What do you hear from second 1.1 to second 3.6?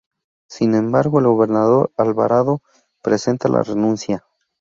el gobernador Alvarado presenta